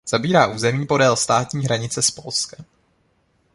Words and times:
Zabírá 0.07 0.47
území 0.47 0.85
podél 0.87 1.15
státní 1.15 1.65
hranice 1.65 2.01
s 2.01 2.11
Polskem. 2.11 2.65